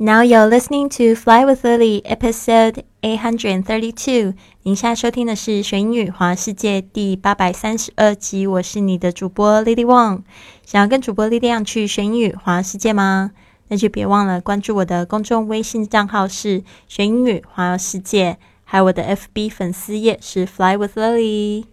[0.00, 4.34] Now you're listening to Fly with Lily, episode eight hundred and thirty-two。
[4.62, 8.46] 您现在收听的是《学英语环世界》第八百三十二集。
[8.46, 10.22] 我是你的主播 Lily Wang。
[10.64, 13.32] 想要跟主播力量去学英语环世界吗？
[13.66, 21.64] 那就别忘了关注我的公众微信账号是“学英语环游世界”，还有我的 FB 粉丝页是 “Fly with Lily”。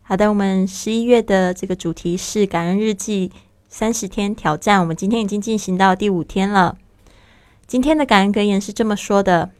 [0.00, 3.30] 好的，我们十一月的这个主题是感恩日记。
[3.72, 6.76] 三十天挑战，我们今天已经进行到第五天了。
[7.66, 9.50] 今天的感恩格言是这么说的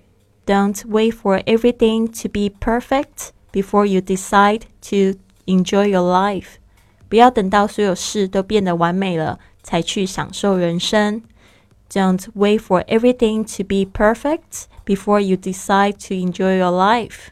[0.45, 6.56] ：Don't wait for everything to be perfect before you decide to enjoy your life。
[7.09, 11.23] 不要等到所有事都变得完美了才去享受人生。
[11.91, 17.29] Don't wait for everything to be perfect before you decide to enjoy your life。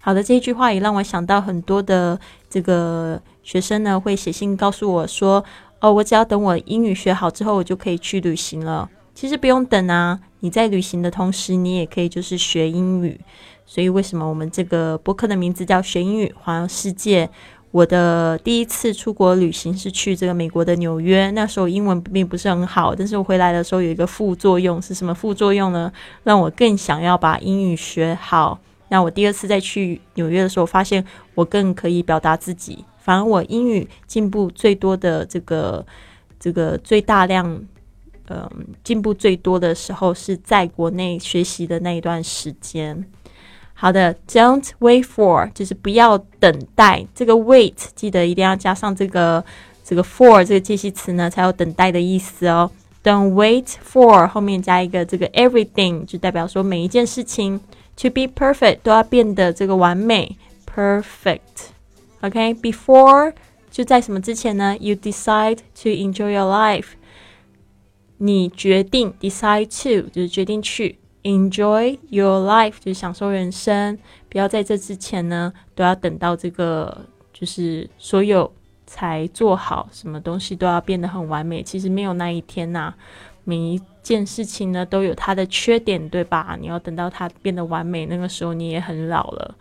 [0.00, 5.42] 好的，这句话也让我想到很多的这个学生呢，会写信告诉我说。
[5.84, 8.88] 哦，我只要等我英语学好之后，我就可以去旅行了。
[9.14, 13.20] 其实不用等啊，你在旅行的同时，你也可以就是学英语。
[13.66, 17.28] 所以为什么我们这个博客的名字叫学英语环游世界？
[17.70, 25.92] 我的第一次出国旅行是去这个美国的纽约，那时候英文并不是很好，但是我回来的时候有一个副作用是什么副作用呢？
[26.22, 28.58] 让我更想要把英语学好。
[28.88, 32.86] 那我第二次再去纽约的时候，发现我更可以表达自己。
[33.04, 35.84] 反而我英语进步最多的这个
[36.40, 37.62] 这个最大量，
[38.28, 38.50] 嗯，
[38.82, 43.04] 进步最多的时候是在国内学习的那一段时间。
[43.74, 49.44] 好的，Don't wait for 就是不要等待，这个 wait 记得一定要加上这个
[49.84, 52.70] 这个 for 这个介系词呢，才有等待的意思哦。
[53.02, 57.60] Don't wait for 后面加一个这个 everything，就代表说每一件事情
[58.00, 60.38] to be perfect 都要变得这个完美
[60.74, 61.73] ，perfect。
[62.24, 63.34] OK，before
[63.70, 66.92] 就在什么之前呢？You decide to enjoy your life。
[68.16, 73.98] 你决定 decide to 就是决定去 enjoy your life 就是享受人生。
[74.30, 78.50] 不要在这之前呢，都要等到这个就是所有
[78.86, 81.62] 才做好，什么东西都要变得很完美。
[81.62, 82.94] 其实没有那一天呐，
[83.44, 86.56] 每一件事情呢都有它的缺点，对吧？
[86.58, 89.54] 你要等到它变得完美，那个时候你也很老了。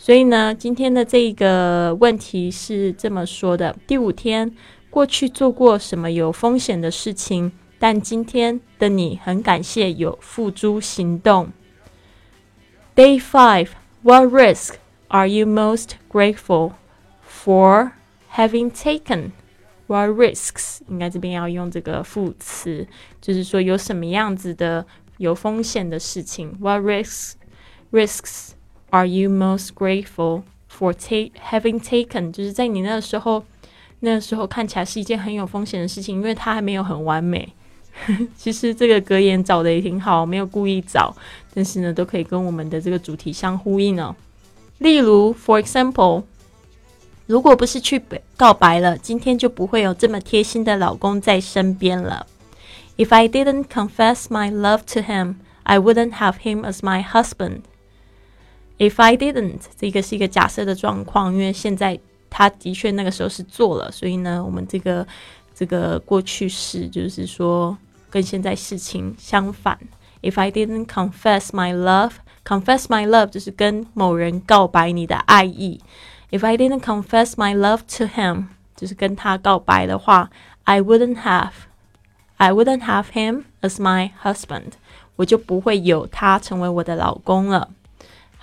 [0.00, 4.54] 所以呢，今天的这个问题是这么说的：第五天，
[4.88, 7.50] 过去做过什么有风险的事情？
[7.80, 11.52] 但今天的你很感谢有付诸行动。
[12.94, 13.70] Day five,
[14.02, 14.74] what risk
[15.08, 16.72] are you most grateful
[17.28, 17.92] for
[18.34, 19.32] having taken?
[19.88, 20.80] What risks？
[20.88, 22.86] 应该这边要用这个副词，
[23.20, 24.86] 就是说有什么样子的
[25.18, 26.56] 有风险的事情。
[26.60, 27.32] What risks?
[27.90, 28.57] Risks.
[28.90, 32.32] Are you most grateful for take having taken？
[32.32, 33.44] 就是在你那个时候，
[34.00, 37.52] 那个时候看起来是一件很有风险的事情，因为它还没有很完美。
[38.36, 41.14] 其实这个格言找的也挺好，没有故意找，
[41.52, 44.14] 但是呢，都可以跟我们的这个主题相呼应哦。
[44.78, 46.22] 例如，for example，
[47.26, 48.00] 如果不是去
[48.36, 52.26] 告白了，今天就不会有这么贴心的老公在身边了。
[52.96, 55.34] If I didn't confess my love to him,
[55.64, 57.62] I wouldn't have him as my husband.
[58.78, 61.98] If I didn't，这个是一个假设的状况，因为现在
[62.30, 65.06] 他的确那个时候是做了，所以呢，我们这个
[65.52, 67.76] 这个过去式就是说
[68.08, 69.76] 跟现在事情相反。
[70.22, 75.80] If I didn't confess my love，confess my love 就是跟某人告白你的爱意。
[76.30, 78.44] If I didn't confess my love to him，
[78.76, 80.30] 就是跟他告白的话
[80.64, 84.72] ，I wouldn't have，I wouldn't have him as my husband，
[85.16, 87.70] 我就不会有他成为我的老公了。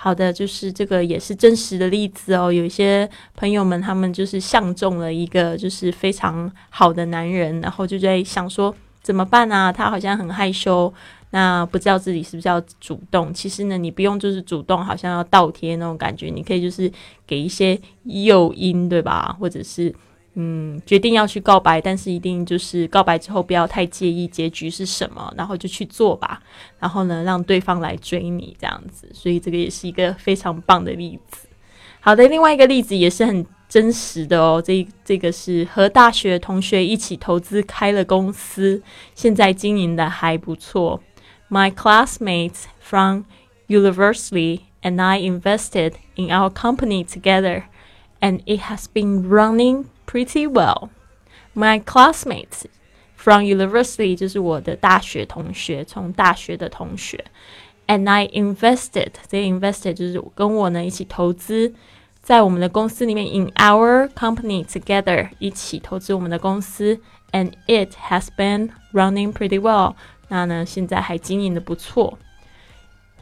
[0.05, 2.53] 好的，就是这个也是真实的例子哦。
[2.53, 8.71] 有一些朋友们，他们就是相中了一个就是非常好的男人，然后就在想说
[9.01, 9.71] 怎么办啊？
[9.71, 10.93] 他好像很害羞，
[11.31, 13.33] 那不知道自己是不是要主动。
[13.33, 16.91] 其实呢，你不用就是主动，好像要倒贴那种感觉，你可以就是
[17.25, 19.35] 给一些诱因，对吧？
[19.39, 19.91] 或者是。
[20.35, 26.41] 嗯，决定要去告白，但是一定就是告白之后不要太介意结局是什么，然后就去做吧。
[26.77, 31.47] 然后呢，让对方来追你这样子，所以这个也是一个非常棒的例子。
[32.01, 34.61] 好的，另外一个例子也是很真实的哦。
[34.63, 38.83] 这这个是和大学同学一起投资开了公司，
[39.15, 41.01] 现在经营的还不错。
[41.49, 43.23] My classmates from
[43.67, 47.63] university and I invested in our company together,
[48.20, 49.86] and it has been running.
[50.10, 50.90] pretty well.
[51.54, 52.66] My classmates
[53.14, 57.24] from university 就是我的大学同学，从大学的同学。
[57.86, 61.72] And I invested，这 invested 就是跟我呢一起投资
[62.20, 67.00] 在我们的公司里面，in our company together 一起投资我们的公司。
[67.32, 69.94] And it has been running pretty well，
[70.28, 72.18] 那呢现在还经营的不错。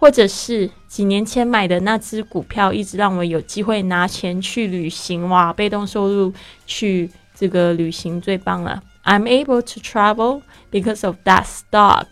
[0.03, 6.33] 或者是几年前买的那只股票，一直让我有机会拿钱去旅行哇，被动收入
[6.65, 8.83] 去这个旅行最棒了。
[9.05, 12.07] I'm able to travel because of that stock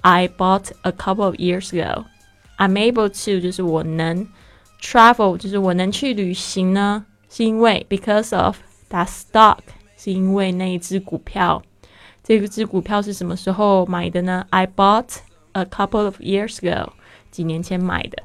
[0.00, 2.06] I bought a couple of years ago.
[2.56, 4.26] I'm able to 就是我能
[4.80, 8.56] travel 就是我能去旅行呢，是因为 because of
[8.88, 9.58] that stock
[9.98, 11.62] 是因为那一只股票。
[12.24, 15.16] 这个只股票是什么时候买的呢？I bought
[15.52, 16.88] a couple of years ago.
[17.38, 18.20] 几年前买的。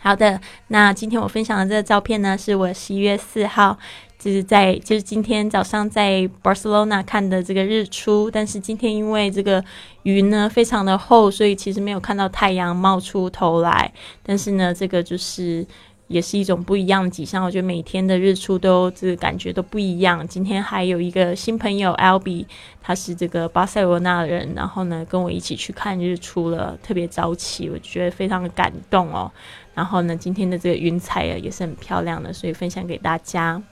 [0.00, 3.78] 好的，那今天我分享的这个照片呢，是我十一月四号，
[4.18, 8.28] 就是在就是今天早上在 Barcelona 看的这个日出。
[8.28, 9.64] 但是今天因为这个
[10.02, 13.92] 云呢非常的厚，所以其实没有看到太阳冒出头来。
[14.24, 15.64] 但是呢，这个就是。
[16.08, 20.26] 也是一种不一样的景象，我觉得每天的日出都这个感觉都不一样。
[20.28, 22.44] 今天还有一个新朋友 Albi，
[22.82, 29.30] 他是这个巴塞罗那人，然后呢跟我一起去看日出了，特别早起，我觉得非常的感动哦。
[29.74, 33.62] 然后呢，今天的这个云彩啊也是很漂亮的，所以分享给大家。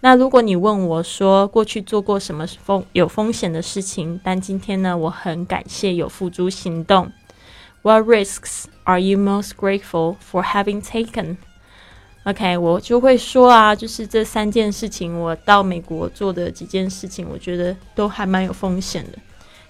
[0.00, 7.12] 那如果你问我说过去做过什么风有风险的事情，但今天呢，我很感谢有付诸行动。
[7.82, 11.36] What risks are you most grateful for having taken?
[12.24, 19.18] OK，我就会说啊，就是这三件事情，我到美国做的几件事情，我觉得都还蛮有风险的。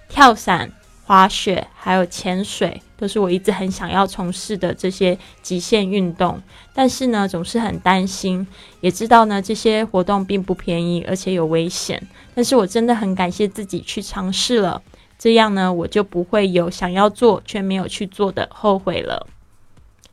[0.07, 0.71] 跳伞、
[1.07, 6.43] 滑雪还有潜水，都是我一直很想要从事的这些极限运动。
[6.75, 8.47] 但是呢，总是很担心，
[8.83, 12.07] 也知道呢这些活动并不便宜，而且有危险。
[12.35, 14.83] 但是我真的很感谢自己去尝试了，
[15.19, 19.27] 这样呢，我就不会有想要做却没有去做的后悔了。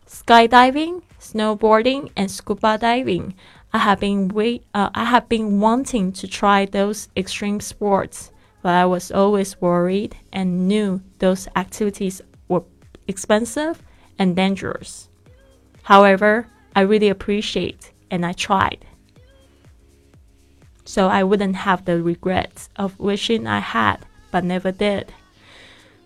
[0.09, 1.01] Skydiving。
[1.19, 3.36] Snowboarding and scuba diving.
[3.74, 8.31] I have been wait, uh, I have been wanting to try those extreme sports,
[8.62, 12.63] but I was always worried and knew those activities were
[13.07, 13.83] expensive
[14.18, 15.10] and dangerous.
[15.83, 18.86] However, I really appreciate and I tried.
[20.86, 25.12] So I wouldn't have the regrets of wishing I had but never did.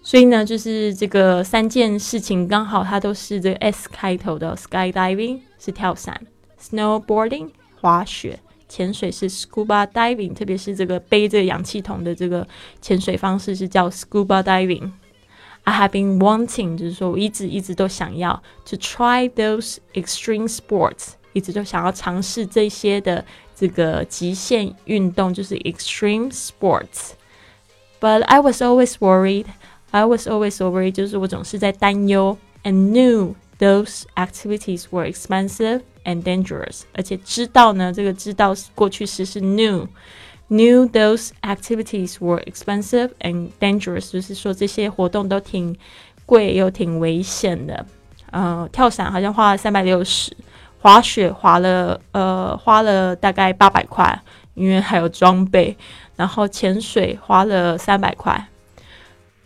[0.02, 6.18] 所以呢，就是这个三件事情刚好它都是这个 S 开头的，skydiving 是跳伞，
[6.58, 7.50] snowboarding
[7.80, 8.38] 滑雪，
[8.68, 12.46] 潜水是 scuba diving，特别是这个背着氧气筒的这个
[12.80, 23.22] 潜水方式是叫 scuba diving。I have been wanting，就是说我一直一直都想要 to try those extreme sports，一直都想要尝试这些的
[23.54, 29.46] 这个极限运动，就是 extreme sports。But I was always worried.
[29.93, 42.43] I was always worried，就是我总是在担忧，and knew those activities were expensive and dangerous，而且知道呢，这个知道过去时是 knew，knew those activities were
[42.45, 45.77] expensive and dangerous，就是说这些活动都挺
[46.25, 47.85] 贵又挺危险的。
[48.31, 50.35] 呃，跳伞好像花了三百六十，
[50.81, 54.19] 滑雪滑了呃花了大概八百块，
[54.55, 55.77] 因为还有装备，
[56.15, 58.47] 然后潜水花了三百块。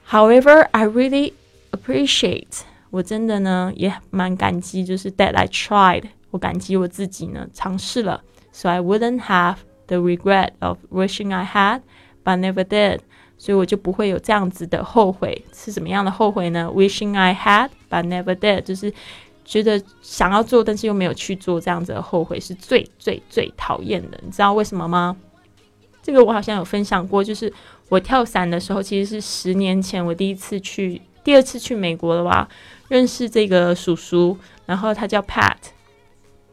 [0.09, 1.33] However, I really
[1.71, 8.23] appreciate 我真的呢也蛮感激，就是 that I tried，我感激我自己呢尝试了
[8.53, 9.57] ，so I wouldn't have
[9.87, 11.81] the regret of wishing I had
[12.23, 12.99] but never did，
[13.37, 15.43] 所以我就不会有这样子的后悔。
[15.53, 18.93] 是什么样的后悔呢？Wishing I had but never did，就是
[19.43, 24.17] 觉得想要做但是又没有去做，这样子的后悔是最最最讨厌的。
[24.23, 25.17] 你知道为什么吗？
[26.01, 27.51] 这个我好像有分享过，就是
[27.89, 32.47] 我跳伞的时候，其实是十年前我第一次去，第二次去美国了吧？
[32.87, 35.55] 认识这个叔叔，然后他叫 Pat，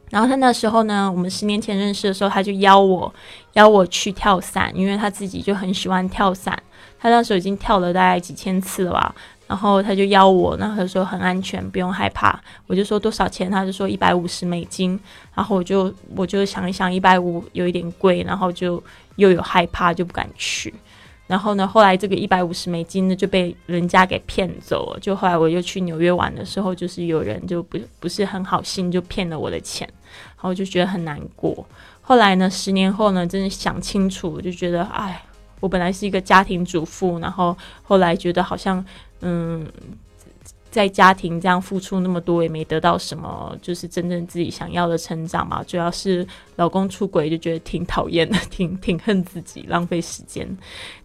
[0.09, 3.13] 然后他那时候呢，我们十年前认识的时候，他就邀我
[3.53, 6.61] 邀我去跳伞，因为他自己就很喜欢跳伞，
[6.99, 9.15] 他那时候已经跳了大概几千次了吧。
[9.47, 12.41] 然后他就邀我，然后他说很安全，不用害怕。
[12.65, 13.49] 我就说多少钱？
[13.49, 14.99] 他就说一百五十美金。
[15.35, 18.83] 然后我就我就想一想，一百五有一点贵，然后就
[19.17, 20.73] 又有害怕，就不敢去。
[21.27, 24.99] 然后呢，后来这个一百五十美金呢就被人家给骗走了。
[24.99, 29.87] 就后来我又去纽约玩的时候，就是有人就不不是很好心，就骗了我的钱，
[30.35, 31.65] 然后就觉得很难过。
[32.01, 35.23] 后来呢，十年后呢，真的想清楚，就觉得，哎，
[35.59, 38.85] 我本来是一个家庭主妇，然后后来觉得好像。
[39.21, 39.65] 嗯，
[40.75, 45.63] 在家庭这样付出那么多，也没得到什么，就是真正自己想要的成长嘛。
[45.63, 46.27] 主要是
[46.57, 50.45] 老公出轨，就觉得挺讨厌的，挺挺恨自己，浪费时间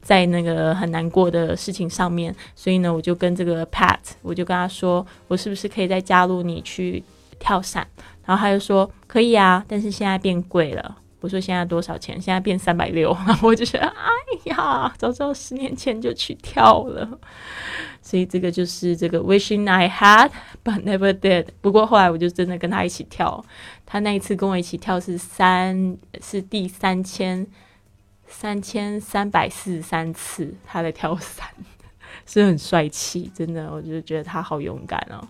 [0.03, 2.35] 在那个很难过的事情上面。
[2.57, 7.00] 所以呢，我就跟这个 Pat，我就跟他说，我是不是可以再加入你去
[7.39, 7.87] 跳伞？
[8.27, 10.97] 然后他就说可以啊，但是现在变贵了。
[11.21, 12.21] 我说现在多少钱？
[12.21, 14.11] 现在变三百六，我就觉得哎
[14.45, 17.07] 呀，早知道十年前就去跳了。
[18.02, 20.30] 所以这个就是这个 wishing I had
[20.64, 21.47] but never did。
[21.61, 23.45] 不过后来我就真的跟他一起跳，
[23.85, 27.47] 他那一次跟我一起跳是三是第三千
[28.26, 31.49] 三千三百四十三次他在跳伞，
[32.26, 35.28] 是很帅气，真的，我就觉得他好勇敢哦。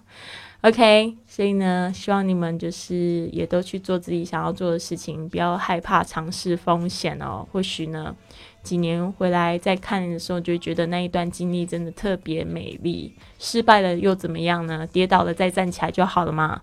[0.62, 7.48] OK，所以呢，希望你们就是也都去做自己想要做的事情，不要害怕尝试风险哦。
[7.50, 8.14] 或许呢，
[8.62, 13.14] 几年回来再看的时候，就觉得那一段经历真的特别美丽。
[13.38, 14.86] 失败了又怎么样呢？
[14.92, 16.60] 跌倒了再站起来就好了嘛。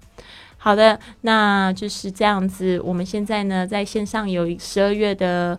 [0.57, 2.79] 好的，那就是这样子。
[2.83, 5.57] 我们现在呢，在线上有十二月的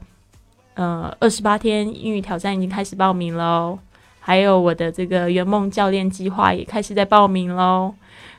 [0.75, 3.79] 呃二十八天英语挑战已经开始报名喽，
[4.21, 7.95] 还有我的这个圆梦教练计划也开始在报名喽。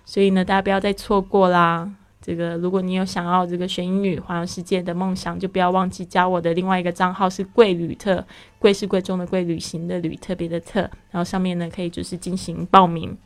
[0.05, 1.89] 所以呢，大家不要再错过啦！
[2.21, 8.25] 这个，如果你有想要这个学英语环游世界的梦想，就不要忘记加我的另外一个账号是贵旅特，
[8.59, 10.81] 贵是贵重的贵，旅行的旅，特别的特。
[11.11, 13.17] 然后上面呢，可以就是进行报名。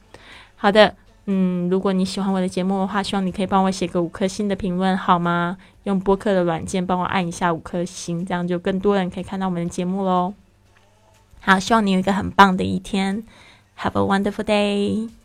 [0.55, 0.95] 好的，
[1.25, 5.57] 嗯，如果你喜欢我的节目的话，希望你可以帮我写个五颗星的评论，好吗？
[5.83, 10.33] 用播客的软件帮我按一下五颗星，这样就更多人可以看到我们的节目喽。
[11.41, 13.23] 好，希望你有一个很棒的一天
[13.79, 15.22] ，Have a wonderful day。